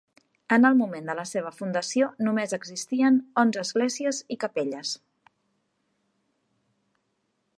En 0.55 0.63
el 0.67 0.77
moment 0.77 1.09
de 1.09 1.15
la 1.19 1.25
seva 1.31 1.51
fundació 1.57 2.07
només 2.27 2.55
existien 2.57 3.21
onze 3.43 3.61
esglésies 3.67 4.23
i 4.35 4.39
capelles. 4.45 4.97